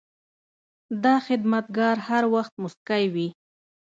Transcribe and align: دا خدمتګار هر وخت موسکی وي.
دا 1.03 1.15
خدمتګار 1.27 1.97
هر 2.07 2.23
وخت 2.33 2.53
موسکی 2.61 3.03
وي. 3.13 3.27